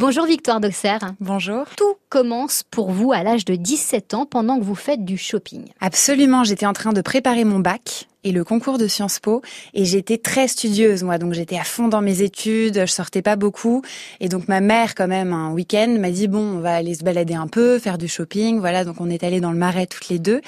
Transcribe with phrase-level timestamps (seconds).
[0.00, 1.12] Bonjour Victoire d'Auxerre.
[1.20, 1.66] Bonjour.
[1.76, 5.64] Tout commence pour vous à l'âge de 17 ans pendant que vous faites du shopping.
[5.80, 9.84] Absolument, j'étais en train de préparer mon bac et le concours de Sciences Po et
[9.84, 11.18] j'étais très studieuse moi.
[11.18, 13.82] Donc j'étais à fond dans mes études je sortais pas beaucoup.
[14.20, 17.02] Et donc ma mère quand même un week-end m'a dit bon on va aller se
[17.02, 18.84] balader un peu faire du shopping voilà.
[18.84, 20.40] Donc on est allé dans le marais toutes les deux.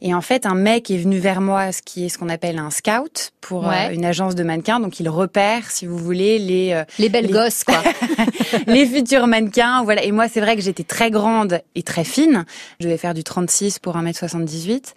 [0.00, 2.58] Et en fait un mec est venu vers moi ce qui est ce qu'on appelle
[2.58, 4.80] un scout pour euh, une agence de mannequins.
[4.80, 7.82] Donc il repère si vous voulez les euh, les belles gosses quoi.
[8.68, 10.04] les futurs mannequins voilà.
[10.04, 12.44] Et moi c'est vrai que j'étais très grande et très fine.
[12.80, 14.94] Je devais faire du 36 pour 1m78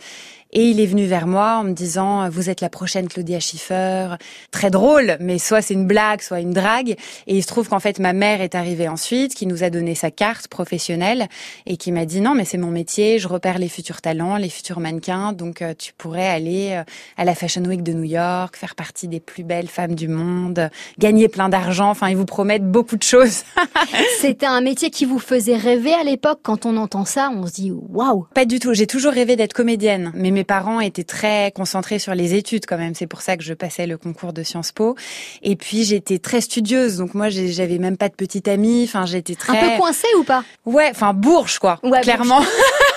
[0.51, 4.15] et il est venu vers moi en me disant vous êtes la prochaine Claudia Schiffer.
[4.51, 6.95] Très drôle, mais soit c'est une blague, soit une drague.
[7.27, 9.93] Et il se trouve qu'en fait ma mère est arrivée ensuite, qui nous a donné
[9.95, 11.27] sa carte professionnelle
[11.65, 14.49] et qui m'a dit non mais c'est mon métier, je repère les futurs talents, les
[14.49, 16.83] futurs mannequins, donc euh, tu pourrais aller euh,
[17.17, 20.69] à la Fashion Week de New York, faire partie des plus belles femmes du monde,
[20.97, 21.91] gagner plein d'argent.
[21.91, 23.43] Enfin ils vous promettent beaucoup de choses.
[24.19, 26.39] C'était un métier qui vous faisait rêver à l'époque.
[26.41, 28.25] Quand on entend ça, on se dit waouh.
[28.33, 28.73] Pas du tout.
[28.73, 32.77] J'ai toujours rêvé d'être comédienne, mais mes parents étaient très concentrés sur les études quand
[32.77, 32.95] même.
[32.95, 34.95] C'est pour ça que je passais le concours de Sciences Po.
[35.43, 38.85] Et puis j'étais très studieuse, donc moi j'avais même pas de petite amie.
[38.85, 40.45] Enfin j'étais très un peu coincée ou pas?
[40.65, 42.41] Ouais, enfin bourge quoi, ouais, clairement.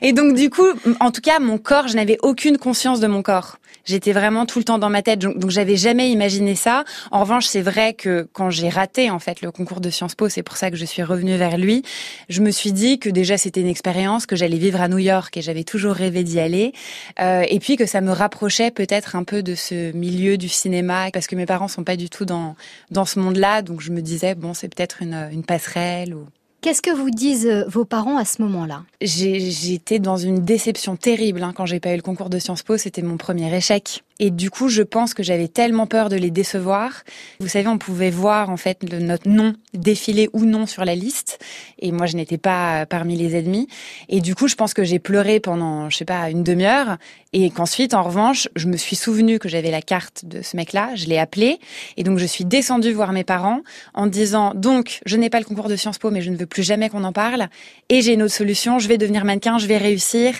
[0.00, 0.66] Et donc du coup,
[1.00, 3.58] en tout cas, mon corps, je n'avais aucune conscience de mon corps.
[3.84, 6.84] J'étais vraiment tout le temps dans ma tête, donc, j'avais jamais imaginé ça.
[7.10, 10.28] En revanche, c'est vrai que quand j'ai raté en fait le concours de Sciences Po,
[10.28, 11.82] c'est pour ça que je suis revenue vers lui.
[12.28, 15.36] Je me suis dit que déjà c'était une expérience que j'allais vivre à New York
[15.36, 16.72] et j'avais toujours rêvé d'y aller,
[17.20, 21.10] euh, et puis que ça me rapprochait peut-être un peu de ce milieu du cinéma
[21.12, 22.56] parce que mes parents sont pas du tout dans
[22.90, 26.26] dans ce monde-là, donc je me disais bon c'est peut-être une, une passerelle ou
[26.62, 28.82] Qu'est-ce que vous disent euh, vos parents à ce moment-là?
[29.00, 32.76] J'étais dans une déception terrible hein, quand j'ai pas eu le concours de Sciences Po.
[32.76, 34.04] C'était mon premier échec.
[34.22, 37.02] Et du coup, je pense que j'avais tellement peur de les décevoir.
[37.40, 41.38] Vous savez, on pouvait voir en fait notre nom défiler ou non sur la liste.
[41.78, 43.66] Et moi, je n'étais pas parmi les ennemis.
[44.10, 46.98] Et du coup, je pense que j'ai pleuré pendant, je sais pas, une demi-heure.
[47.32, 50.90] Et qu'ensuite, en revanche, je me suis souvenu que j'avais la carte de ce mec-là.
[50.96, 51.58] Je l'ai appelé.
[51.96, 53.60] Et donc, je suis descendue voir mes parents
[53.94, 56.46] en disant, donc, je n'ai pas le concours de Sciences Po, mais je ne veux
[56.46, 57.48] plus jamais qu'on en parle.
[57.88, 58.78] Et j'ai une autre solution.
[58.78, 59.56] Je vais devenir mannequin.
[59.56, 60.34] Je vais réussir.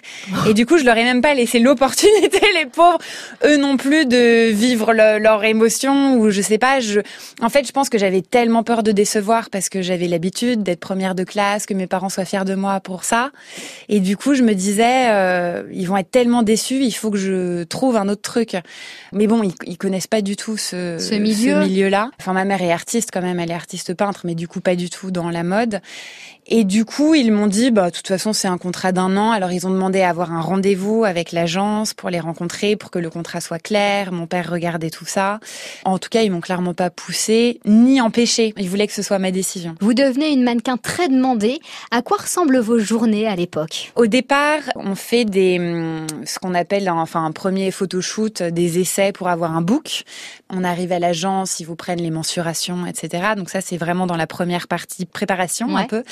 [0.46, 2.98] Et du coup, je leur ai même pas laissé l'opportunité, les pauvres.
[3.44, 6.80] Eux non plus de vivre leur émotion ou je sais pas.
[6.80, 7.00] Je,
[7.40, 10.80] en fait, je pense que j'avais tellement peur de décevoir parce que j'avais l'habitude d'être
[10.80, 13.30] première de classe, que mes parents soient fiers de moi pour ça.
[13.88, 17.18] Et du coup, je me disais, euh, ils vont être tellement déçus, il faut que
[17.18, 18.56] je trouve un autre truc.
[19.12, 21.60] Mais bon, ils, ils connaissent pas du tout ce, ce milieu.
[21.60, 22.10] milieu-là.
[22.20, 24.76] Enfin, ma mère est artiste quand même, elle est artiste peintre, mais du coup pas
[24.76, 25.80] du tout dans la mode.
[26.52, 29.30] Et du coup, ils m'ont dit, bah, de toute façon, c'est un contrat d'un an.
[29.30, 32.98] Alors, ils ont demandé à avoir un rendez-vous avec l'agence pour les rencontrer, pour que
[32.98, 34.12] le contrat soit clair.
[34.12, 35.40] Mon père regardait tout ça.
[35.84, 38.54] En tout cas, ils m'ont clairement pas poussé, ni empêché.
[38.58, 39.74] Ils voulaient que ce soit ma décision.
[39.80, 41.60] Vous devenez une mannequin très demandée.
[41.90, 43.92] À quoi ressemblent vos journées à l'époque?
[43.96, 49.12] Au départ, on fait des, hum, ce qu'on appelle, enfin, un premier photoshoot, des essais
[49.12, 50.04] pour avoir un book.
[50.50, 53.34] On arrive à l'agence, ils vous prennent les mensurations, etc.
[53.36, 56.02] Donc ça, c'est vraiment dans la première partie préparation, un peu.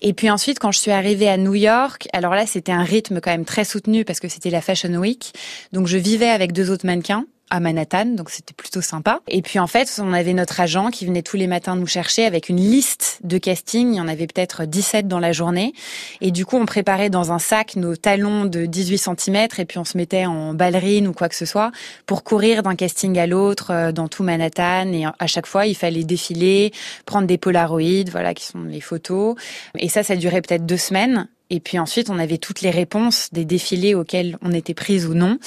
[0.00, 3.20] Et puis ensuite, quand je suis arrivée à New York, alors là, c'était un rythme
[3.20, 5.32] quand même très soutenu parce que c'était la Fashion Week.
[5.72, 9.20] Donc je vivais avec deux autres mannequins à Manhattan, donc c'était plutôt sympa.
[9.28, 12.24] Et puis en fait, on avait notre agent qui venait tous les matins nous chercher
[12.24, 13.92] avec une liste de casting.
[13.92, 15.74] Il y en avait peut-être 17 dans la journée.
[16.20, 19.78] Et du coup, on préparait dans un sac nos talons de 18 cm et puis
[19.78, 21.72] on se mettait en ballerine ou quoi que ce soit
[22.06, 24.92] pour courir d'un casting à l'autre euh, dans tout Manhattan.
[24.92, 26.72] Et à chaque fois, il fallait défiler,
[27.04, 29.34] prendre des polaroïdes, voilà, qui sont les photos.
[29.76, 31.28] Et ça, ça durait peut-être deux semaines.
[31.50, 35.14] Et puis ensuite, on avait toutes les réponses des défilés auxquels on était prise ou
[35.14, 35.38] non.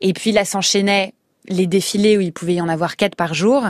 [0.00, 1.14] Et puis là s'enchaînait
[1.48, 3.66] les défilés où il pouvait y en avoir quatre par jour.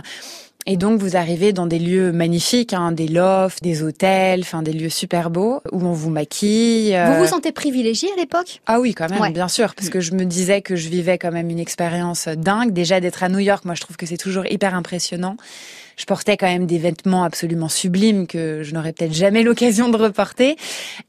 [0.67, 4.75] Et donc vous arrivez dans des lieux magnifiques, hein, des lofts, des hôtels, enfin des
[4.75, 6.95] lieux super beaux où on vous maquille.
[7.07, 8.61] Vous vous sentez privilégié à l'époque?
[8.67, 11.33] Ah oui, quand même, bien sûr, parce que je me disais que je vivais quand
[11.33, 12.75] même une expérience dingue.
[12.75, 15.39] Déjà d'être à New York, moi je trouve que c'est toujours hyper impressionnant
[15.99, 19.97] je portais quand même des vêtements absolument sublimes que je n'aurais peut-être jamais l'occasion de
[19.97, 20.57] reporter.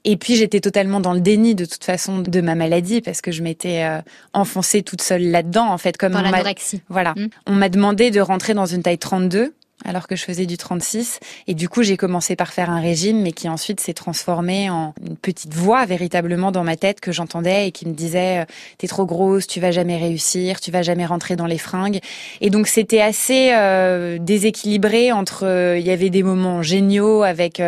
[0.04, 3.32] Et puis j'étais totalement dans le déni de toute façon de ma maladie parce que
[3.32, 4.02] je m'étais euh,
[4.34, 6.82] enfoncée toute seule là-dedans en fait comme dans l'anorexie.
[6.90, 7.28] Voilà, mmh.
[7.46, 9.54] on m'a demandé de rentrer dans une taille 32
[9.86, 11.20] alors que je faisais du 36.
[11.48, 14.94] Et du coup, j'ai commencé par faire un régime, mais qui ensuite s'est transformé en
[15.06, 18.46] une petite voix véritablement dans ma tête que j'entendais et qui me disait euh,
[18.78, 22.00] t'es trop grosse, tu vas jamais réussir, tu vas jamais rentrer dans les fringues.
[22.42, 27.62] Et donc c'était assez euh, déséquilibré entre euh, il y avait des moments géniaux avec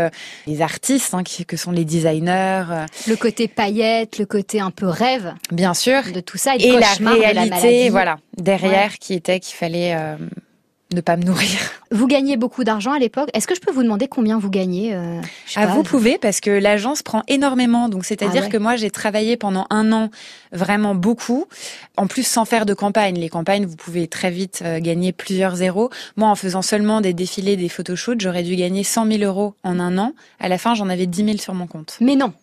[0.47, 4.87] les artistes hein, qui, que sont les designers, le côté paillette, le côté un peu
[4.87, 9.95] rêve, bien sûr, de tout ça et, la réalité, voilà derrière qui était qu'il fallait
[10.93, 11.59] ne pas me nourrir.
[11.91, 13.29] Vous gagnez beaucoup d'argent à l'époque.
[13.33, 15.19] Est-ce que je peux vous demander combien vous gagnez euh,
[15.55, 17.89] ah, Vous pouvez parce que l'agence prend énormément.
[17.89, 20.09] Donc c'est-à-dire ah que moi j'ai travaillé pendant un an
[20.53, 21.47] vraiment beaucoup.
[21.97, 23.15] En plus sans faire de campagne.
[23.15, 25.89] Les campagnes vous pouvez très vite euh, gagner plusieurs zéros.
[26.15, 29.79] Moi en faisant seulement des défilés, des photoshoots, j'aurais dû gagner 100 000 euros en
[29.79, 30.13] un an.
[30.39, 31.97] À la fin j'en avais 10 000 sur mon compte.
[31.99, 32.33] Mais non.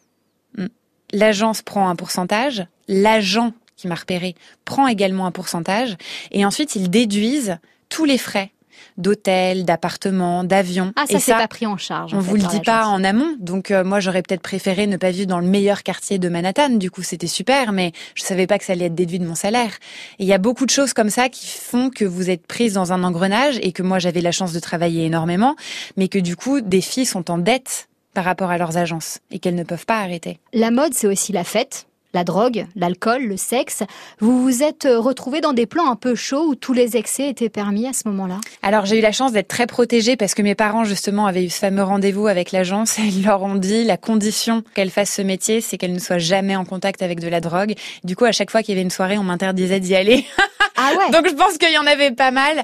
[0.58, 0.66] Mm.
[1.12, 2.66] L'agence prend un pourcentage.
[2.86, 4.34] L'agent qui m'a repéré
[4.66, 5.96] prend également un pourcentage.
[6.32, 7.56] Et ensuite ils déduisent
[7.88, 8.52] tous les frais
[8.96, 10.92] d'hôtel, d'appartement, d'avion.
[10.96, 12.12] Ah, ça, c'est pas pris en charge.
[12.14, 13.36] on vous le dit pas en amont.
[13.38, 16.70] Donc, euh, moi, j'aurais peut-être préféré ne pas vivre dans le meilleur quartier de Manhattan.
[16.70, 19.36] Du coup, c'était super, mais je savais pas que ça allait être déduit de mon
[19.36, 19.72] salaire.
[20.18, 22.74] Et il y a beaucoup de choses comme ça qui font que vous êtes prise
[22.74, 25.54] dans un engrenage et que moi, j'avais la chance de travailler énormément,
[25.96, 29.38] mais que du coup, des filles sont en dette par rapport à leurs agences et
[29.38, 30.40] qu'elles ne peuvent pas arrêter.
[30.52, 33.82] La mode, c'est aussi la fête la drogue, l'alcool, le sexe.
[34.20, 37.28] Vous vous êtes euh, retrouvé dans des plans un peu chauds où tous les excès
[37.28, 38.40] étaient permis à ce moment-là?
[38.62, 41.50] Alors j'ai eu la chance d'être très protégée parce que mes parents justement avaient eu
[41.50, 45.22] ce fameux rendez-vous avec l'agence et ils leur ont dit la condition qu'elle fasse ce
[45.22, 47.74] métier, c'est qu'elle ne soit jamais en contact avec de la drogue.
[48.04, 50.24] Du coup, à chaque fois qu'il y avait une soirée, on m'interdisait d'y aller.
[51.00, 51.10] Ah.
[51.10, 52.62] Donc je pense qu'il y en avait pas mal.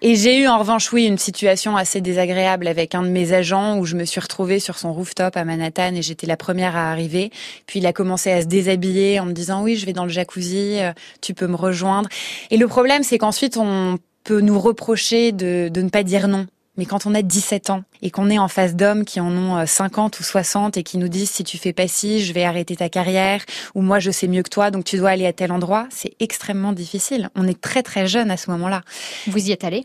[0.00, 3.78] Et j'ai eu en revanche, oui, une situation assez désagréable avec un de mes agents
[3.78, 6.90] où je me suis retrouvée sur son rooftop à Manhattan et j'étais la première à
[6.90, 7.30] arriver.
[7.66, 10.10] Puis il a commencé à se déshabiller en me disant oui, je vais dans le
[10.10, 12.08] jacuzzi, euh, tu peux me rejoindre.
[12.50, 16.46] Et le problème, c'est qu'ensuite on peut nous reprocher de, de ne pas dire non.
[16.78, 19.66] Mais quand on a 17 ans et qu'on est en face d'hommes qui en ont
[19.66, 22.44] 50 euh, ou 60 et qui nous disent si tu fais pas ci, je vais
[22.44, 23.44] arrêter ta carrière
[23.74, 26.14] ou moi je sais mieux que toi donc tu dois aller à tel endroit, c'est
[26.20, 27.28] extrêmement difficile.
[27.34, 28.82] On est très très jeune à ce moment-là.
[29.26, 29.84] Vous y êtes allé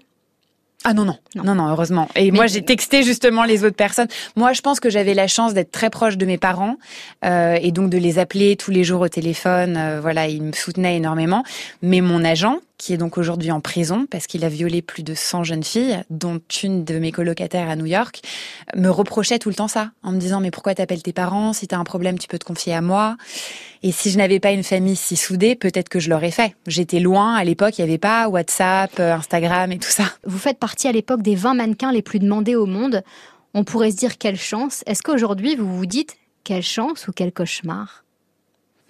[0.85, 2.09] ah non, non, non, non, heureusement.
[2.15, 4.09] Et moi, j'ai texté justement les autres personnes.
[4.35, 6.75] Moi, je pense que j'avais la chance d'être très proche de mes parents
[7.23, 9.77] euh, et donc de les appeler tous les jours au téléphone.
[9.77, 11.43] Euh, voilà, ils me soutenaient énormément.
[11.81, 15.13] Mais mon agent, qui est donc aujourd'hui en prison parce qu'il a violé plus de
[15.13, 18.21] 100 jeunes filles, dont une de mes colocataires à New York,
[18.75, 21.53] me reprochait tout le temps ça, en me disant mais pourquoi t'appelles tes parents?
[21.53, 23.15] Si t'as un problème, tu peux te confier à moi.
[23.83, 26.55] Et si je n'avais pas une famille si soudée, peut-être que je l'aurais fait.
[26.67, 30.05] J'étais loin, à l'époque, il n'y avait pas WhatsApp, euh, Instagram et tout ça.
[30.25, 33.03] Vous faites partie à l'époque des 20 mannequins les plus demandés au monde.
[33.53, 34.83] On pourrait se dire quelle chance.
[34.87, 38.03] Est-ce qu'aujourd'hui vous vous dites quelle chance ou quel cauchemar?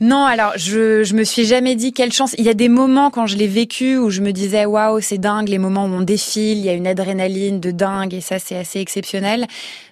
[0.04, 2.36] Non, alors je je me suis jamais dit quelle chance.
[2.38, 5.18] Il y a des moments quand je l'ai vécu où je me disais waouh c'est
[5.18, 8.38] dingue les moments où on défile, il y a une adrénaline de dingue et ça
[8.38, 9.48] c'est assez exceptionnel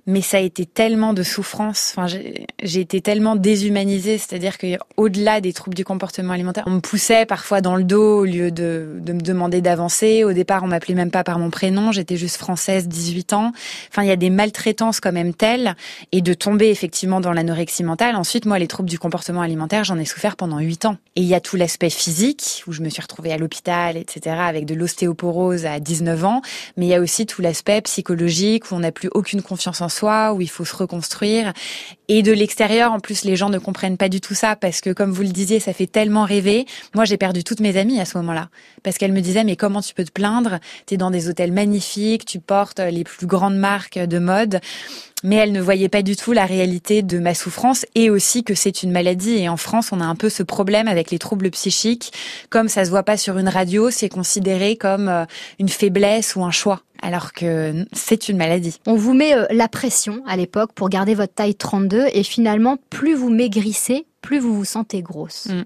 [0.06, 1.94] mais ça a été tellement de souffrance.
[1.96, 6.80] Enfin, j'ai été tellement déshumanisée, c'est-à-dire que au-delà des troubles du comportement alimentaire, on me
[6.80, 10.24] poussait parfois dans le dos au lieu de, de me demander d'avancer.
[10.24, 13.52] Au départ, on m'appelait même pas par mon prénom, j'étais juste française, 18 ans.
[13.90, 15.76] Enfin, il y a des maltraitances quand même telles
[16.12, 18.16] et de tomber effectivement dans l'anorexie mentale.
[18.16, 20.98] Ensuite, moi, les troubles du comportement alimentaire, j'en ai souffert pendant 8 ans.
[21.16, 24.38] Et il y a tout l'aspect physique où je me suis retrouvée à l'hôpital, etc.,
[24.40, 26.42] avec de l'ostéoporose à 19 ans,
[26.78, 29.90] mais il y a aussi tout l'aspect psychologique où on n'a plus aucune confiance en
[29.92, 31.54] soi, où il faut se reconstruire.
[32.08, 34.90] Et de l'extérieur, en plus, les gens ne comprennent pas du tout ça parce que,
[34.90, 36.66] comme vous le disiez, ça fait tellement rêver.
[36.96, 38.50] Moi, j'ai perdu toutes mes amies à ce moment-là
[38.82, 40.60] parce qu'elles me disaient mais comment tu peux te plaindre?
[40.88, 44.60] T'es dans des hôtels magnifiques, tu portes les plus grandes marques de mode
[45.24, 48.56] mais elles ne voyaient pas du tout la réalité de ma souffrance et aussi que
[48.56, 49.38] c'est une maladie.
[49.38, 52.14] Et en France, on a un peu ce problème avec les troubles psychiques.
[52.50, 55.26] Comme ça se voit pas sur une radio, c'est considéré comme euh,
[55.60, 58.80] une faiblesse ou un choix alors que c'est une maladie.
[58.86, 62.78] On vous met euh, la pression à l'époque pour garder votre taille 32 et finalement,
[62.92, 65.48] plus vous maigrissez, plus vous vous sentez grosse.
[65.48, 65.64] Mm.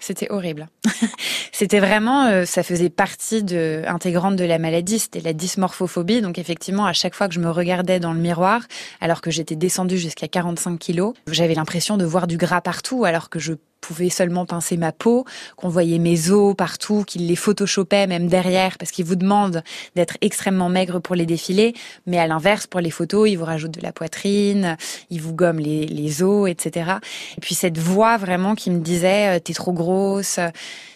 [0.00, 0.68] C'était horrible.
[1.54, 4.98] c'était vraiment, euh, ça faisait partie de, intégrante de la maladie.
[4.98, 6.20] C'était la dysmorphophobie.
[6.20, 8.62] Donc effectivement, à chaque fois que je me regardais dans le miroir,
[9.00, 13.30] alors que j'étais descendue jusqu'à 45 kilos, j'avais l'impression de voir du gras partout, alors
[13.30, 13.52] que je
[13.84, 15.26] pouvait seulement pincer ma peau,
[15.56, 19.62] qu'on voyait mes os partout, qu'il les photoshopait même derrière parce qu'il vous demande
[19.94, 21.74] d'être extrêmement maigre pour les défilés.
[22.06, 24.78] Mais à l'inverse, pour les photos, il vous rajoute de la poitrine,
[25.10, 26.92] il vous gomme les, les os, etc.
[27.36, 30.38] Et puis cette voix vraiment qui me disait, euh, t'es trop grosse,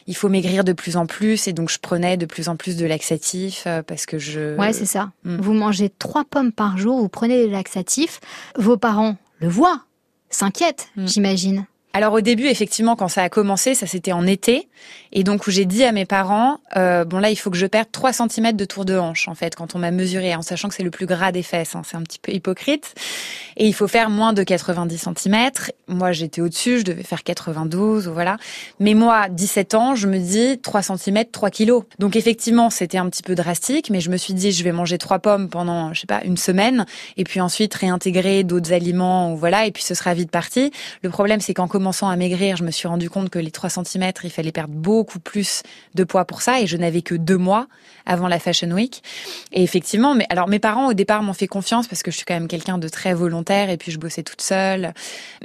[0.07, 1.47] il faut maigrir de plus en plus.
[1.47, 4.57] Et donc je prenais de plus en plus de laxatifs euh, parce que je...
[4.57, 5.11] Ouais, c'est ça.
[5.25, 5.37] Hmm.
[5.41, 8.21] Vous mangez trois pommes par jour, vous prenez des laxatifs.
[8.57, 9.83] Vos parents le voient,
[10.31, 11.07] s'inquiètent, hmm.
[11.07, 11.67] j'imagine.
[11.95, 14.69] Alors au début, effectivement, quand ça a commencé, ça c'était en été,
[15.13, 17.67] et donc où j'ai dit à mes parents, euh, bon là, il faut que je
[17.67, 20.69] perde 3 cm de tour de hanche, en fait, quand on m'a mesuré, en sachant
[20.69, 22.95] que c'est le plus gras des fesses, hein, c'est un petit peu hypocrite.
[23.57, 25.51] Et il faut faire moins de 90 cm.
[25.89, 28.37] Moi, j'étais au-dessus, je devais faire 92, voilà.
[28.79, 31.85] Mais moi, 17 ans, je me dis 3 cm, 3 kilos.
[31.99, 34.99] Donc effectivement, c'était un petit peu drastique, mais je me suis dit, je vais manger
[34.99, 39.67] trois pommes pendant, je sais pas, une semaine, et puis ensuite réintégrer d'autres aliments, voilà,
[39.67, 40.71] et puis ce sera vite parti.
[41.03, 43.71] Le problème, c'est qu'en commençant à maigrir, je me suis rendu compte que les 3
[43.71, 45.63] cm, il fallait perdre beaucoup plus
[45.95, 47.69] de poids pour ça, et je n'avais que deux mois
[48.05, 49.03] avant la Fashion Week.
[49.53, 52.25] Et effectivement, mais alors mes parents au départ m'ont fait confiance parce que je suis
[52.25, 54.95] quand même quelqu'un de très volontaire et puis je bossais toute seule.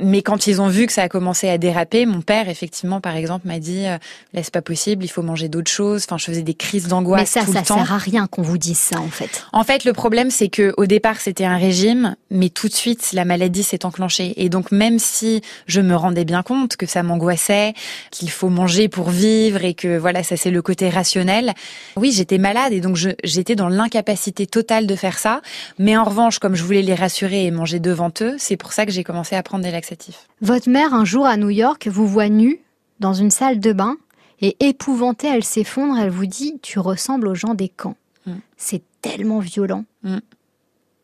[0.01, 3.15] Mais quand ils ont vu que ça a commencé à déraper, mon père effectivement par
[3.15, 3.97] exemple m'a dit euh,
[4.33, 6.05] là c'est pas possible, il faut manger d'autres choses.
[6.07, 7.77] Enfin, je faisais des crises d'angoisse Mais ça, tout ça le temps.
[7.77, 9.45] sert à rien qu'on vous dise ça en fait.
[9.51, 13.11] En fait, le problème, c'est que au départ, c'était un régime, mais tout de suite,
[13.11, 14.33] la maladie s'est enclenchée.
[14.37, 17.73] Et donc, même si je me rendais bien compte que ça m'angoissait,
[18.11, 21.53] qu'il faut manger pour vivre et que voilà, ça c'est le côté rationnel.
[21.95, 25.41] Oui, j'étais malade et donc j'étais dans l'incapacité totale de faire ça.
[25.79, 28.85] Mais en revanche, comme je voulais les rassurer et manger devant eux, c'est pour ça
[28.85, 30.27] que j'ai commencé à prendre des laxatifs.
[30.41, 32.59] Votre mère, un jour à New York, vous voit nue
[32.99, 33.97] dans une salle de bain
[34.41, 37.95] et épouvantée, elle s'effondre, elle vous dit Tu ressembles aux gens des camps.
[38.25, 38.33] Mm.
[38.57, 39.85] C'est tellement violent.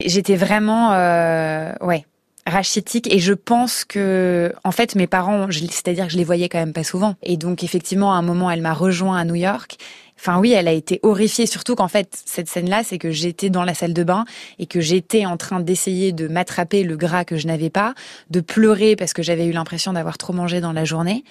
[0.05, 2.05] J'étais vraiment, euh, ouais,
[2.45, 6.59] rachitique et je pense que, en fait, mes parents, c'est-à-dire que je les voyais quand
[6.59, 7.15] même pas souvent.
[7.23, 9.77] Et donc, effectivement, à un moment, elle m'a rejoint à New York.
[10.17, 13.63] Enfin, oui, elle a été horrifiée, surtout qu'en fait, cette scène-là, c'est que j'étais dans
[13.63, 14.25] la salle de bain
[14.57, 17.93] et que j'étais en train d'essayer de m'attraper le gras que je n'avais pas,
[18.29, 21.23] de pleurer parce que j'avais eu l'impression d'avoir trop mangé dans la journée.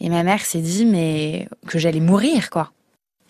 [0.00, 2.72] Et ma mère s'est dit, mais que j'allais mourir, quoi.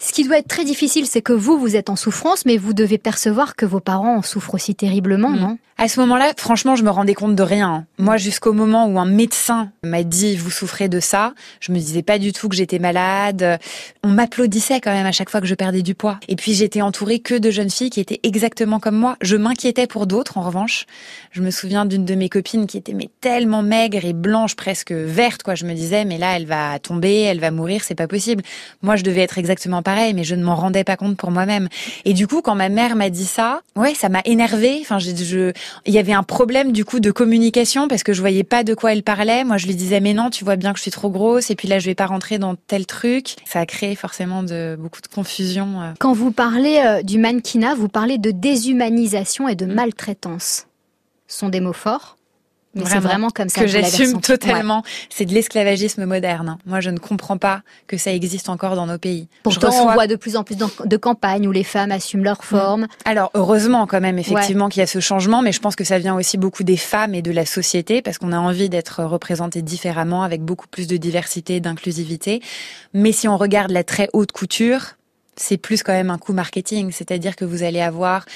[0.03, 2.73] Ce qui doit être très difficile, c'est que vous, vous êtes en souffrance, mais vous
[2.73, 5.41] devez percevoir que vos parents en souffrent aussi terriblement, Mm.
[5.41, 5.59] non?
[5.77, 7.87] À ce moment-là, franchement, je me rendais compte de rien.
[7.99, 12.03] Moi, jusqu'au moment où un médecin m'a dit vous souffrez de ça, je me disais
[12.03, 13.59] pas du tout que j'étais malade.
[14.03, 16.21] On m'applaudissait quand même à chaque fois que je perdais du poids.
[16.29, 19.17] Et puis j'étais entourée que de jeunes filles qui étaient exactement comme moi.
[19.23, 20.85] Je m'inquiétais pour d'autres en revanche.
[21.33, 24.93] Je me souviens d'une de mes copines qui était mais tellement maigre et blanche, presque
[24.93, 25.55] verte quoi.
[25.55, 28.45] Je me disais mais là elle va tomber, elle va mourir, c'est pas possible.
[28.83, 31.69] Moi je devais être exactement pareil, mais je ne m'en rendais pas compte pour moi-même.
[32.05, 34.79] Et du coup quand ma mère m'a dit ça, ouais ça m'a énervée.
[34.83, 35.53] Enfin je, je
[35.87, 38.75] il y avait un problème du coup de communication parce que je voyais pas de
[38.75, 39.43] quoi elle parlait.
[39.45, 41.57] Moi, je lui disais mais non, tu vois bien que je suis trop grosse et
[41.57, 43.35] puis là je vais pas rentrer dans tel truc.
[43.45, 45.81] Ça a créé forcément de beaucoup de confusion.
[45.83, 45.93] euh.
[45.99, 49.73] Quand vous parlez euh, du mannequinat, vous parlez de déshumanisation et de Mm.
[49.75, 50.67] maltraitance.
[51.27, 52.17] Ce sont des mots forts,
[52.75, 53.31] mais c'est Vraiment.
[53.31, 54.15] comme ça que j'assume.
[54.15, 54.21] Ouais.
[54.21, 54.83] totalement.
[55.09, 56.51] C'est de l'esclavagisme moderne.
[56.51, 56.59] hein.
[56.67, 59.29] Moi, je ne comprends pas que ça existe encore dans nos pays.
[59.43, 59.91] Pourtant, reçois...
[59.91, 62.87] on voit de plus en plus de campagnes où les femmes assument leur forme.
[63.05, 65.99] Alors heureusement quand même effectivement qu'il y a ce changement, mais je pense que ça
[65.99, 69.63] vient aussi beaucoup des femmes et de la société parce qu'on a envie d'être représenté
[69.63, 72.41] différemment avec beaucoup plus de diversité, et d'inclusivité.
[72.95, 74.97] Mais si on regarde la très haute couture,
[75.37, 78.27] c'est plus quand même un coup marketing, c'est-à-dire que vous allez avoir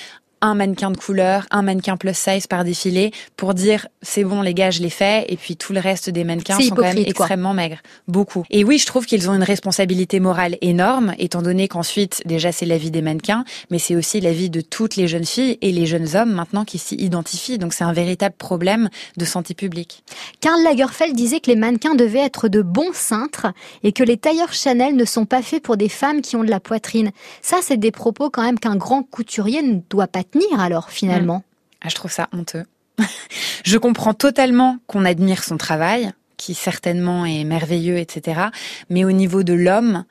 [0.44, 4.52] un mannequin de couleur, un mannequin plus size par défilé pour dire c'est bon les
[4.52, 7.06] gars je l'ai fait et puis tout le reste des mannequins sont quand même quoi.
[7.06, 8.44] extrêmement maigres, beaucoup.
[8.50, 12.66] Et oui je trouve qu'ils ont une responsabilité morale énorme étant donné qu'ensuite déjà c'est
[12.66, 15.72] la vie des mannequins mais c'est aussi la vie de toutes les jeunes filles et
[15.72, 20.04] les jeunes hommes maintenant qui s'y identifient donc c'est un véritable problème de santé publique.
[20.40, 23.46] Karl Lagerfeld disait que les mannequins devaient être de bons cintres
[23.82, 26.50] et que les tailleurs Chanel ne sont pas faits pour des femmes qui ont de
[26.50, 27.10] la poitrine.
[27.42, 30.24] Ça, c'est des propos quand même qu'un grand couturier ne doit pas
[30.58, 31.42] alors finalement.
[31.82, 32.64] Ah, je trouve ça honteux.
[33.64, 38.40] je comprends totalement qu'on admire son travail, qui certainement est merveilleux, etc.
[38.90, 40.04] Mais au niveau de l'homme,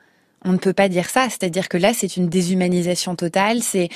[0.44, 1.28] on ne peut pas dire ça.
[1.30, 3.62] C'est-à-dire que là, c'est une déshumanisation totale.
[3.62, 3.88] C'est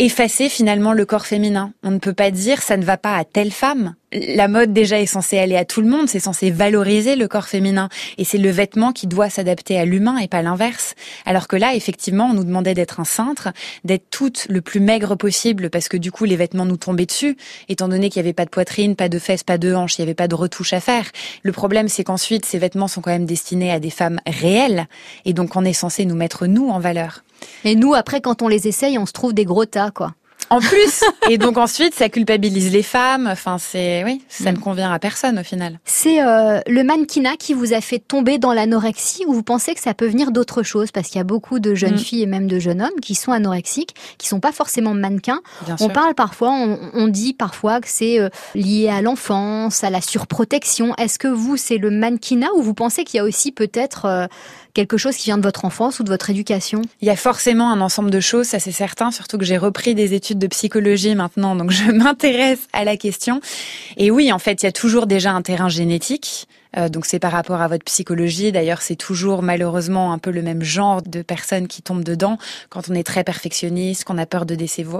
[0.00, 1.74] effacer finalement le corps féminin.
[1.82, 3.94] On ne peut pas dire ça ne va pas à telle femme.
[4.12, 7.46] La mode déjà est censée aller à tout le monde, c'est censé valoriser le corps
[7.46, 10.94] féminin et c'est le vêtement qui doit s'adapter à l'humain et pas l'inverse.
[11.26, 13.50] Alors que là, effectivement, on nous demandait d'être un cintre,
[13.84, 17.36] d'être toutes le plus maigre possible parce que du coup les vêtements nous tombaient dessus,
[17.68, 20.00] étant donné qu'il n'y avait pas de poitrine, pas de fesses, pas de hanches, il
[20.00, 21.04] n'y avait pas de retouche à faire.
[21.42, 24.88] Le problème, c'est qu'ensuite ces vêtements sont quand même destinés à des femmes réelles
[25.26, 27.22] et donc on est censé nous mettre nous en valeur.
[27.64, 30.14] Et nous, après, quand on les essaye, on se trouve des gros tas, quoi.
[30.48, 33.28] En plus, et donc ensuite, ça culpabilise les femmes.
[33.30, 34.54] Enfin, c'est oui, ça Mm.
[34.56, 35.78] ne convient à personne au final.
[35.84, 39.80] C'est euh, le mannequinat qui vous a fait tomber dans l'anorexie ou vous pensez que
[39.80, 40.90] ça peut venir d'autre chose?
[40.90, 41.98] Parce qu'il y a beaucoup de jeunes Mm.
[41.98, 45.40] filles et même de jeunes hommes qui sont anorexiques, qui sont pas forcément mannequins.
[45.66, 45.92] Bien On sûr.
[45.92, 50.94] parle parfois, on, on dit parfois que c'est euh, lié à l'enfance, à la surprotection.
[50.96, 54.26] Est-ce que vous, c'est le mannequinat ou vous pensez qu'il y a aussi peut-être euh,
[54.74, 56.82] quelque chose qui vient de votre enfance ou de votre éducation?
[57.00, 59.94] Il y a forcément un ensemble de choses, ça c'est certain, surtout que j'ai repris
[59.94, 63.40] des études de psychologie maintenant, donc je m'intéresse à la question.
[63.96, 66.46] Et oui, en fait, il y a toujours déjà un terrain génétique.
[66.76, 68.52] Euh, donc c'est par rapport à votre psychologie.
[68.52, 72.90] D'ailleurs, c'est toujours malheureusement un peu le même genre de personnes qui tombent dedans quand
[72.90, 74.54] on est très perfectionniste, qu'on a peur de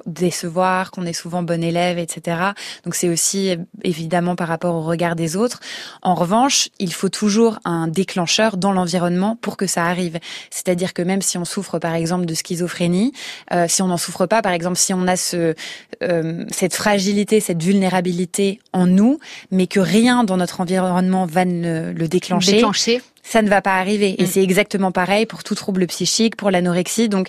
[0.07, 2.41] décevoir, qu'on est souvent bon élève, etc.
[2.85, 5.61] Donc c'est aussi évidemment par rapport au regard des autres.
[6.03, 10.19] En revanche, il faut toujours un déclencheur dans l'environnement pour que ça arrive.
[10.50, 13.12] C'est-à-dire que même si on souffre par exemple de schizophrénie,
[13.53, 15.55] euh, si on n'en souffre pas, par exemple si on a ce,
[16.03, 19.19] euh, cette fragilité, cette vulnérabilité en nous,
[19.50, 23.79] mais que rien dans notre environnement va le, le déclencher, déclencher, ça ne va pas
[23.79, 24.17] arriver.
[24.19, 24.26] Et mm.
[24.26, 27.09] c'est exactement pareil pour tout trouble psychique, pour l'anorexie.
[27.09, 27.29] Donc,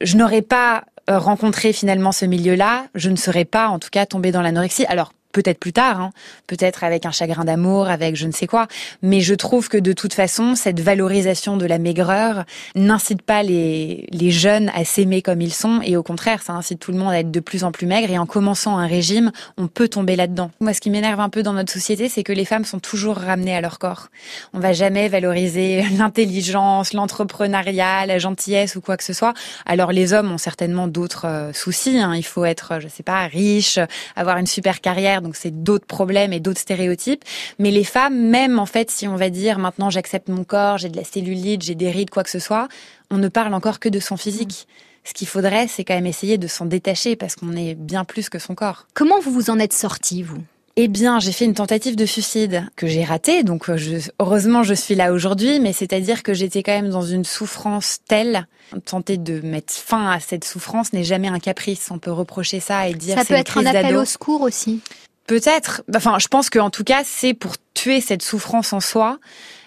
[0.00, 4.06] je n'aurais pas euh, rencontré finalement ce milieu-là, je ne serais pas en tout cas
[4.06, 4.86] tombée dans l'anorexie.
[4.86, 6.10] Alors peut-être plus tard, hein.
[6.46, 8.68] peut-être avec un chagrin d'amour, avec je ne sais quoi.
[9.02, 14.06] Mais je trouve que de toute façon, cette valorisation de la maigreur n'incite pas les,
[14.10, 17.10] les jeunes à s'aimer comme ils sont, et au contraire, ça incite tout le monde
[17.10, 18.10] à être de plus en plus maigre.
[18.10, 20.50] Et en commençant un régime, on peut tomber là-dedans.
[20.60, 23.16] Moi, ce qui m'énerve un peu dans notre société, c'est que les femmes sont toujours
[23.16, 24.08] ramenées à leur corps.
[24.52, 29.34] On va jamais valoriser l'intelligence, l'entrepreneuriat, la gentillesse ou quoi que ce soit.
[29.66, 31.98] Alors les hommes ont certainement d'autres euh, soucis.
[31.98, 32.14] Hein.
[32.14, 33.78] Il faut être, je sais pas, riche,
[34.16, 37.24] avoir une super carrière donc c'est d'autres problèmes et d'autres stéréotypes.
[37.58, 40.88] Mais les femmes, même en fait, si on va dire maintenant j'accepte mon corps, j'ai
[40.88, 42.68] de la cellulite, j'ai des rides, quoi que ce soit,
[43.10, 44.66] on ne parle encore que de son physique.
[45.04, 48.28] Ce qu'il faudrait, c'est quand même essayer de s'en détacher parce qu'on est bien plus
[48.28, 48.86] que son corps.
[48.94, 50.38] Comment vous vous en êtes sortie, vous?
[50.76, 54.72] Eh bien, j'ai fait une tentative de suicide que j'ai ratée, donc euh, heureusement je
[54.72, 58.46] suis là aujourd'hui, mais c'est-à-dire que j'étais quand même dans une souffrance telle.
[58.86, 61.90] Tenter de mettre fin à cette souffrance n'est jamais un caprice.
[61.90, 64.80] On peut reprocher ça et dire ça peut être un appel au secours aussi.
[65.26, 65.82] Peut-être.
[65.94, 69.18] Enfin, je pense qu'en tout cas, c'est pour tuer cette souffrance en soi.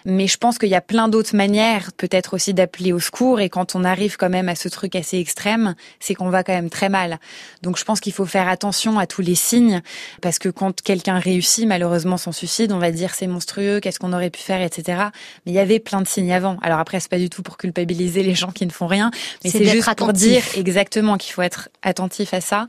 [0.06, 3.40] Mais je pense qu'il y a plein d'autres manières, peut-être aussi d'appeler au secours.
[3.40, 6.52] Et quand on arrive quand même à ce truc assez extrême, c'est qu'on va quand
[6.52, 7.18] même très mal.
[7.62, 9.82] Donc je pense qu'il faut faire attention à tous les signes,
[10.22, 14.12] parce que quand quelqu'un réussit malheureusement son suicide, on va dire c'est monstrueux, qu'est-ce qu'on
[14.12, 15.02] aurait pu faire, etc.
[15.44, 16.56] Mais il y avait plein de signes avant.
[16.62, 19.10] Alors après, c'est pas du tout pour culpabiliser les gens qui ne font rien,
[19.42, 22.68] mais c'est juste pour dire exactement qu'il faut être attentif à ça.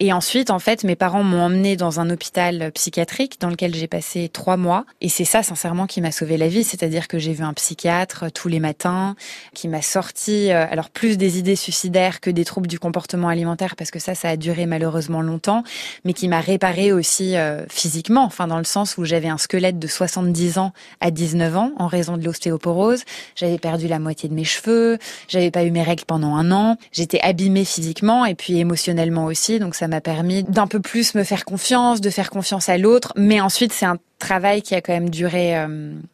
[0.00, 3.86] Et ensuite, en fait, mes parents m'ont emmené dans un hôpital psychiatrique dans lequel j'ai
[3.86, 4.84] passé trois mois.
[5.00, 8.24] Et c'est ça, sincèrement, qui m'a sauvé la vie c'est-à-dire que j'ai vu un psychiatre
[8.24, 9.14] euh, tous les matins
[9.54, 13.76] qui m'a sorti euh, alors plus des idées suicidaires que des troubles du comportement alimentaire
[13.76, 15.62] parce que ça ça a duré malheureusement longtemps
[16.04, 19.78] mais qui m'a réparé aussi euh, physiquement enfin dans le sens où j'avais un squelette
[19.78, 23.04] de 70 ans à 19 ans en raison de l'ostéoporose,
[23.36, 26.76] j'avais perdu la moitié de mes cheveux, j'avais pas eu mes règles pendant un an,
[26.92, 31.22] j'étais abîmée physiquement et puis émotionnellement aussi donc ça m'a permis d'un peu plus me
[31.22, 34.92] faire confiance, de faire confiance à l'autre mais ensuite c'est un travail qui a quand
[34.92, 35.54] même duré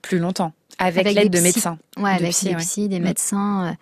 [0.02, 0.52] plus longtemps.
[0.80, 1.78] Avec, l'aide de médecins.
[1.98, 3.02] Ouais, avec des psy, des mm.
[3.02, 3.66] médecins.
[3.66, 3.72] Euh.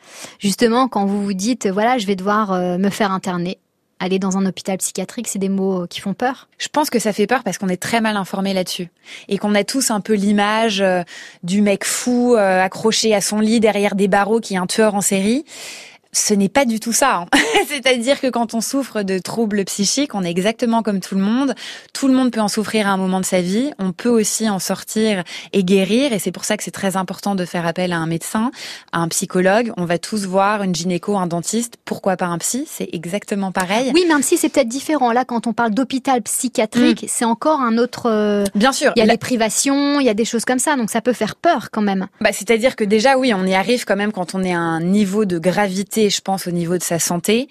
[0.40, 3.58] Justement, quand vous vous dites, voilà, je vais devoir euh, me faire interner,
[4.00, 7.12] aller dans un hôpital psychiatrique, c'est des mots qui font peur Je pense que ça
[7.12, 8.90] fait peur parce qu'on est très mal informé là-dessus.
[9.28, 11.02] Et qu'on a tous un peu l'image euh,
[11.44, 15.00] du mec fou accroché à son lit derrière des barreaux qui est un tueur en
[15.00, 15.44] série
[16.12, 17.16] ce n'est pas du tout ça.
[17.16, 17.26] Hein.
[17.68, 21.54] C'est-à-dire que quand on souffre de troubles psychiques, on est exactement comme tout le monde.
[21.92, 23.70] Tout le monde peut en souffrir à un moment de sa vie.
[23.78, 26.12] On peut aussi en sortir et guérir.
[26.12, 28.50] Et c'est pour ça que c'est très important de faire appel à un médecin,
[28.92, 29.72] à un psychologue.
[29.76, 31.74] On va tous voir une gynéco, un dentiste.
[31.84, 32.64] Pourquoi pas un psy?
[32.66, 33.90] C'est exactement pareil.
[33.94, 35.12] Oui, même si c'est peut-être différent.
[35.12, 37.08] Là, quand on parle d'hôpital psychiatrique, mm.
[37.08, 38.06] c'est encore un autre.
[38.06, 38.92] Euh, Bien sûr.
[38.96, 40.76] Il y a les privations, il y a des choses comme ça.
[40.76, 42.06] Donc ça peut faire peur quand même.
[42.22, 44.80] Bah, c'est-à-dire que déjà, oui, on y arrive quand même quand on est à un
[44.80, 47.48] niveau de gravité je pense, au niveau de sa santé.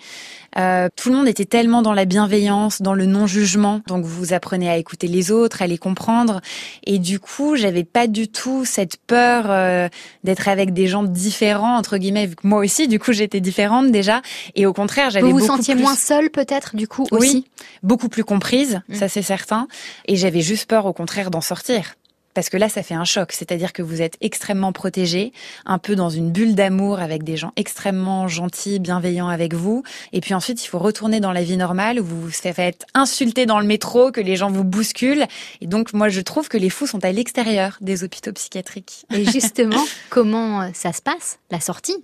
[0.58, 3.82] Euh, tout le monde était tellement dans la bienveillance, dans le non-jugement.
[3.88, 6.42] Donc vous apprenez à écouter les autres, à les comprendre.
[6.86, 9.88] Et du coup, j'avais pas du tout cette peur euh,
[10.24, 12.26] d'être avec des gens différents entre guillemets.
[12.28, 14.22] Vu que moi aussi, du coup, j'étais différente déjà.
[14.56, 17.46] Et au contraire, j'avais vous vous sentiez moins seule peut-être du coup aussi?
[17.46, 17.46] Oui,
[17.84, 18.96] beaucoup plus comprise, mm.
[18.96, 19.68] ça c'est certain.
[20.06, 21.97] Et j'avais juste peur au contraire d'en sortir
[22.38, 23.32] parce que là, ça fait un choc.
[23.32, 25.34] C'est-à-dire que vous êtes extrêmement protégé,
[25.66, 29.82] un peu dans une bulle d'amour avec des gens extrêmement gentils, bienveillants avec vous.
[30.14, 33.48] Et puis ensuite, il faut retourner dans la vie normale où vous vous faites insulter
[33.48, 35.26] dans le métro, que les gens vous bousculent.
[35.62, 39.08] Et donc, moi, je trouve que les fous sont à l'extérieur des hôpitaux psychiatriques.
[39.12, 41.98] Et justement, comment euh, ça se passe, la sortie?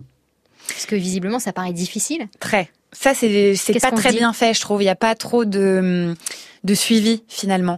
[0.67, 2.27] Parce que visiblement, ça paraît difficile.
[2.39, 2.71] Très.
[2.91, 4.81] Ça, c'est pas très bien fait, je trouve.
[4.81, 6.15] Il n'y a pas trop de,
[6.63, 7.77] de suivi, finalement.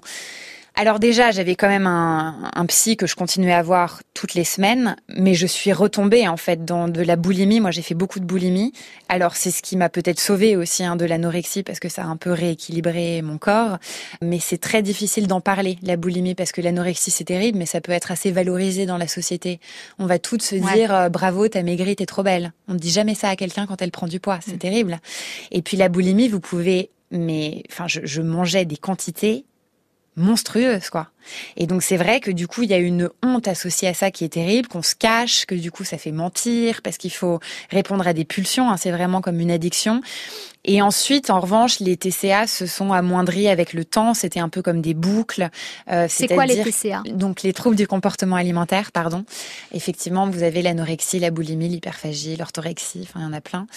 [0.77, 4.43] Alors déjà, j'avais quand même un, un, psy que je continuais à voir toutes les
[4.43, 7.61] semaines, mais je suis retombée en fait dans de la boulimie.
[7.61, 8.73] Moi, j'ai fait beaucoup de boulimie.
[9.07, 12.07] Alors c'est ce qui m'a peut-être sauvée aussi hein, de l'anorexie parce que ça a
[12.07, 13.77] un peu rééquilibré mon corps.
[14.21, 17.79] Mais c'est très difficile d'en parler la boulimie parce que l'anorexie c'est terrible, mais ça
[17.79, 19.61] peut être assez valorisé dans la société.
[19.97, 22.51] On va toutes se dire euh, bravo, t'as maigri, t'es trop belle.
[22.67, 24.59] On ne dit jamais ça à quelqu'un quand elle prend du poids, c'est mm.
[24.59, 24.99] terrible.
[25.51, 29.45] Et puis la boulimie, vous pouvez mais enfin je, je mangeais des quantités
[30.15, 31.09] monstrueuse, quoi.
[31.57, 34.11] Et donc c'est vrai que du coup il y a une honte associée à ça
[34.11, 37.39] qui est terrible, qu'on se cache, que du coup ça fait mentir parce qu'il faut
[37.69, 38.69] répondre à des pulsions.
[38.69, 40.01] Hein, c'est vraiment comme une addiction.
[40.65, 44.15] Et ensuite, en revanche, les TCA se sont amoindris avec le temps.
[44.15, 45.49] C'était un peu comme des boucles.
[45.91, 49.25] Euh, c'est quoi les TCA Donc les troubles du comportement alimentaire, pardon.
[49.73, 53.01] Effectivement, vous avez l'anorexie, la boulimie, l'hyperphagie, l'orthorexie.
[53.03, 53.67] Enfin, il y en a plein.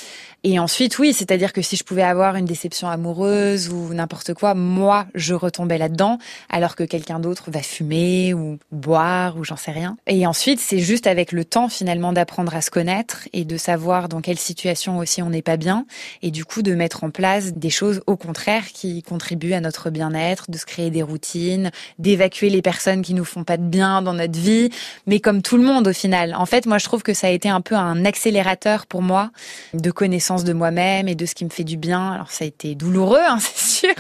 [0.45, 4.55] Et ensuite, oui, c'est-à-dire que si je pouvais avoir une déception amoureuse ou n'importe quoi,
[4.55, 9.73] moi, je retombais là-dedans, alors que quelqu'un d'autre va fumer ou boire ou j'en sais
[9.73, 9.99] rien.
[10.07, 14.09] Et ensuite, c'est juste avec le temps finalement d'apprendre à se connaître et de savoir
[14.09, 15.85] dans quelle situation aussi on n'est pas bien
[16.23, 19.91] et du coup de mettre en place des choses au contraire qui contribuent à notre
[19.91, 24.01] bien-être, de se créer des routines, d'évacuer les personnes qui nous font pas de bien
[24.01, 24.71] dans notre vie,
[25.07, 26.35] mais comme tout le monde au final.
[26.35, 29.31] En fait, moi je trouve que ça a été un peu un accélérateur pour moi
[29.75, 32.13] de connaissance de moi-même et de ce qui me fait du bien.
[32.13, 33.95] Alors ça a été douloureux, hein, c'est sûr,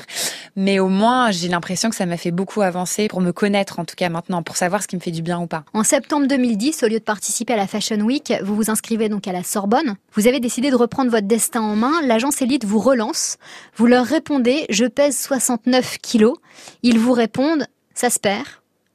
[0.56, 3.84] mais au moins j'ai l'impression que ça m'a fait beaucoup avancer pour me connaître en
[3.84, 5.64] tout cas maintenant, pour savoir ce qui me fait du bien ou pas.
[5.74, 9.26] En septembre 2010, au lieu de participer à la Fashion Week, vous vous inscrivez donc
[9.26, 9.96] à la Sorbonne.
[10.14, 11.92] Vous avez décidé de reprendre votre destin en main.
[12.04, 13.38] L'agence Elite vous relance.
[13.76, 16.36] Vous leur répondez Je pèse 69 kilos.
[16.82, 18.46] Ils vous répondent Ça se perd.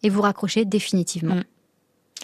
[0.04, 1.36] Et vous raccrochez définitivement.
[1.36, 1.44] Mm.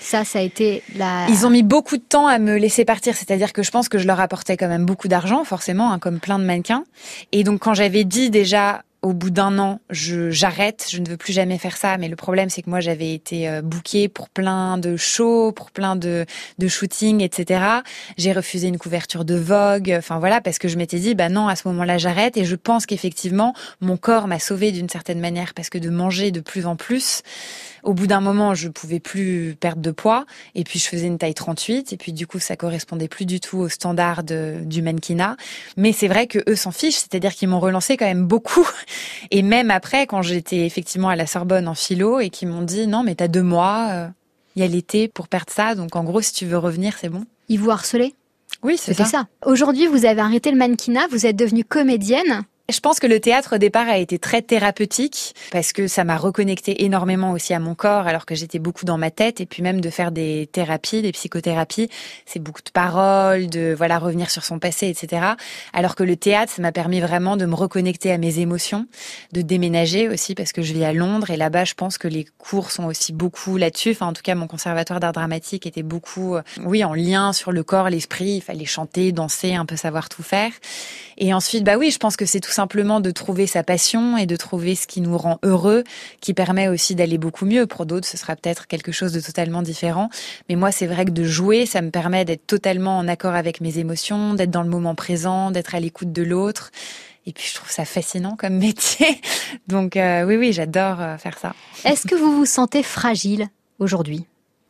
[0.01, 1.27] Ça, ça a été la.
[1.29, 3.97] Ils ont mis beaucoup de temps à me laisser partir, c'est-à-dire que je pense que
[3.97, 6.85] je leur apportais quand même beaucoup d'argent, forcément, hein, comme plein de mannequins.
[7.31, 11.17] Et donc, quand j'avais dit déjà au bout d'un an, je j'arrête, je ne veux
[11.17, 11.97] plus jamais faire ça.
[11.97, 15.71] Mais le problème, c'est que moi, j'avais été euh, bookée pour plein de shows, pour
[15.71, 16.25] plein de
[16.57, 17.61] de shootings, etc.
[18.17, 19.95] J'ai refusé une couverture de Vogue.
[19.97, 22.35] Enfin voilà, parce que je m'étais dit, bah non, à ce moment-là, j'arrête.
[22.37, 26.31] Et je pense qu'effectivement, mon corps m'a sauvée d'une certaine manière, parce que de manger
[26.31, 27.21] de plus en plus,
[27.83, 30.25] au bout d'un moment, je pouvais plus perdre de poids.
[30.55, 31.93] Et puis, je faisais une taille 38.
[31.93, 35.37] Et puis, du coup, ça correspondait plus du tout aux standards du mannequinat.
[35.77, 36.97] Mais c'est vrai que eux s'en fichent.
[36.97, 38.67] C'est-à-dire qu'ils m'ont relancé quand même beaucoup.
[39.31, 42.87] Et même après, quand j'étais effectivement à la Sorbonne en philo et qu'ils m'ont dit,
[42.87, 44.09] non, mais t'as deux mois,
[44.55, 45.75] il y a l'été pour perdre ça.
[45.75, 47.25] Donc, en gros, si tu veux revenir, c'est bon.
[47.47, 48.13] Ils vous harcelaient?
[48.63, 49.05] Oui, c'est ça.
[49.05, 49.27] ça.
[49.45, 52.43] Aujourd'hui, vous avez arrêté le mannequinat, vous êtes devenue comédienne.
[52.69, 56.17] Je pense que le théâtre au départ a été très thérapeutique parce que ça m'a
[56.17, 59.63] reconnecté énormément aussi à mon corps alors que j'étais beaucoup dans ma tête et puis
[59.63, 61.89] même de faire des thérapies, des psychothérapies,
[62.27, 65.33] c'est beaucoup de paroles, de voilà revenir sur son passé, etc.
[65.73, 68.85] Alors que le théâtre, ça m'a permis vraiment de me reconnecter à mes émotions,
[69.33, 72.27] de déménager aussi parce que je vis à Londres et là-bas, je pense que les
[72.37, 73.91] cours sont aussi beaucoup là-dessus.
[73.91, 77.51] Enfin, en tout cas, mon conservatoire d'art dramatique était beaucoup, euh, oui, en lien sur
[77.51, 78.35] le corps, l'esprit.
[78.35, 80.51] Il fallait chanter, danser, un peu savoir tout faire.
[81.17, 84.25] Et ensuite, bah oui, je pense que c'est tout simplement de trouver sa passion et
[84.25, 85.85] de trouver ce qui nous rend heureux,
[86.19, 87.67] qui permet aussi d'aller beaucoup mieux.
[87.67, 90.09] Pour d'autres, ce sera peut-être quelque chose de totalement différent.
[90.49, 93.61] Mais moi, c'est vrai que de jouer, ça me permet d'être totalement en accord avec
[93.61, 96.71] mes émotions, d'être dans le moment présent, d'être à l'écoute de l'autre.
[97.25, 99.21] Et puis je trouve ça fascinant comme métier.
[99.69, 101.55] Donc euh, oui, oui, j'adore euh, faire ça.
[101.85, 103.47] Est-ce que vous vous sentez fragile
[103.79, 104.25] aujourd'hui?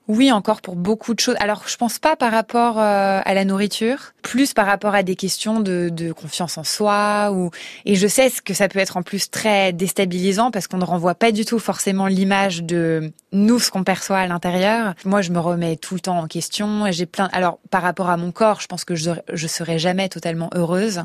[0.09, 1.35] Oui, encore pour beaucoup de choses.
[1.39, 5.15] Alors, je pense pas par rapport euh, à la nourriture, plus par rapport à des
[5.15, 7.31] questions de, de, confiance en soi.
[7.31, 7.51] Ou
[7.85, 11.13] et je sais que ça peut être en plus très déstabilisant parce qu'on ne renvoie
[11.13, 14.95] pas du tout forcément l'image de nous ce qu'on perçoit à l'intérieur.
[15.05, 17.29] Moi, je me remets tout le temps en question et j'ai plein.
[17.31, 21.03] Alors, par rapport à mon corps, je pense que je je serai jamais totalement heureuse.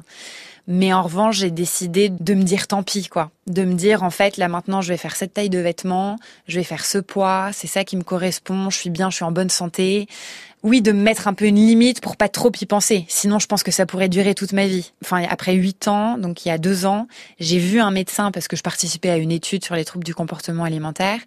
[0.66, 3.30] Mais en revanche, j'ai décidé de me dire tant pis, quoi.
[3.46, 6.16] De me dire, en fait, là maintenant, je vais faire cette taille de vêtements,
[6.48, 9.24] je vais faire ce poids, c'est ça qui me correspond, je suis bien, je suis
[9.24, 10.06] en bonne santé.
[10.62, 13.04] Oui, de me mettre un peu une limite pour pas trop y penser.
[13.06, 14.92] Sinon, je pense que ça pourrait durer toute ma vie.
[15.04, 17.06] Enfin, après huit ans, donc il y a deux ans,
[17.38, 20.14] j'ai vu un médecin parce que je participais à une étude sur les troubles du
[20.14, 21.20] comportement alimentaire.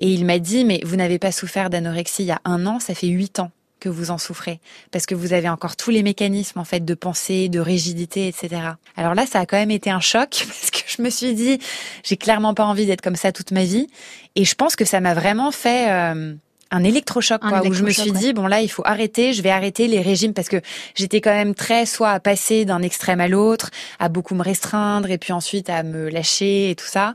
[0.00, 2.80] Et il m'a dit, mais vous n'avez pas souffert d'anorexie il y a un an,
[2.80, 4.60] ça fait huit ans que vous en souffrez,
[4.90, 8.62] parce que vous avez encore tous les mécanismes en fait de pensée, de rigidité, etc.
[8.96, 11.58] Alors là, ça a quand même été un choc parce que je me suis dit,
[12.02, 13.88] j'ai clairement pas envie d'être comme ça toute ma vie,
[14.36, 16.34] et je pense que ça m'a vraiment fait euh,
[16.70, 19.50] un électrochoc, quoi, où je me suis dit bon là il faut arrêter, je vais
[19.50, 20.60] arrêter les régimes parce que
[20.94, 25.10] j'étais quand même très soit à passer d'un extrême à l'autre, à beaucoup me restreindre
[25.10, 27.14] et puis ensuite à me lâcher et tout ça.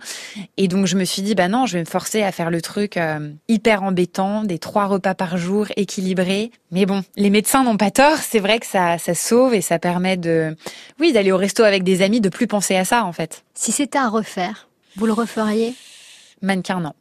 [0.57, 2.61] Et donc je me suis dit bah non, je vais me forcer à faire le
[2.61, 6.51] truc euh, hyper embêtant, des trois repas par jour équilibrés.
[6.71, 9.79] Mais bon, les médecins n'ont pas tort, c'est vrai que ça ça sauve et ça
[9.79, 10.55] permet de
[10.99, 13.43] oui, d'aller au resto avec des amis, de plus penser à ça en fait.
[13.53, 15.75] Si c'était à refaire, vous le referiez?
[16.41, 16.93] Mannequin non,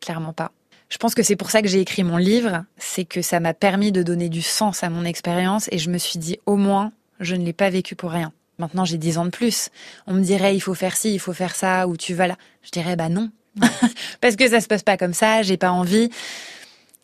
[0.00, 0.52] clairement pas.
[0.88, 3.54] Je pense que c'est pour ça que j'ai écrit mon livre, c'est que ça m'a
[3.54, 6.92] permis de donner du sens à mon expérience et je me suis dit au moins
[7.18, 8.32] je ne l'ai pas vécu pour rien.
[8.58, 9.70] Maintenant j'ai dix ans de plus.
[10.06, 12.36] On me dirait il faut faire ci, il faut faire ça ou tu vas là.
[12.62, 13.30] Je dirais bah non.
[14.20, 16.10] Parce que ça se passe pas comme ça, j'ai pas envie.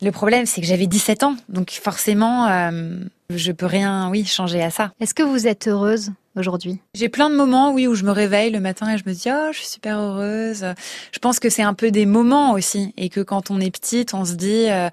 [0.01, 4.61] Le problème c'est que j'avais 17 ans donc forcément euh, je peux rien oui changer
[4.63, 4.93] à ça.
[5.01, 6.11] Est-ce que vous êtes heureuse?
[6.35, 9.13] Aujourd'hui J'ai plein de moments, oui, où je me réveille le matin et je me
[9.13, 10.65] dis, oh, je suis super heureuse.
[11.11, 14.13] Je pense que c'est un peu des moments aussi, et que quand on est petite,
[14.13, 14.89] on se dit, euh,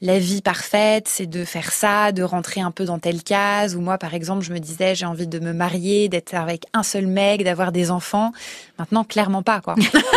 [0.00, 3.74] la vie parfaite, c'est de faire ça, de rentrer un peu dans telle case.
[3.74, 6.82] Ou moi, par exemple, je me disais, j'ai envie de me marier, d'être avec un
[6.82, 8.32] seul mec, d'avoir des enfants.
[8.78, 9.74] Maintenant, clairement pas, quoi.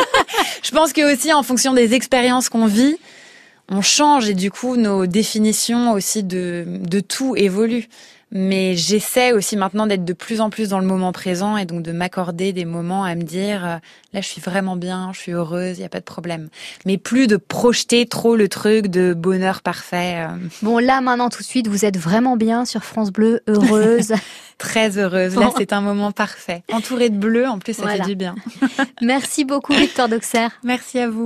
[0.64, 2.98] je pense que aussi, en fonction des expériences qu'on vit,
[3.70, 7.88] on change et du coup, nos définitions aussi de, de tout évoluent.
[8.32, 11.82] Mais j'essaie aussi maintenant d'être de plus en plus dans le moment présent et donc
[11.82, 13.78] de m'accorder des moments à me dire euh,
[14.12, 16.50] là je suis vraiment bien, je suis heureuse, il y a pas de problème.
[16.86, 20.28] Mais plus de projeter trop le truc de bonheur parfait.
[20.28, 20.36] Euh.
[20.62, 24.14] Bon là maintenant tout de suite vous êtes vraiment bien sur France Bleu, heureuse.
[24.58, 25.36] Très heureuse.
[25.36, 26.64] Là c'est un moment parfait.
[26.74, 28.36] Entourée de bleu en plus ça fait du bien.
[29.02, 30.48] Merci beaucoup Victor Doxer.
[30.64, 31.26] Merci à vous.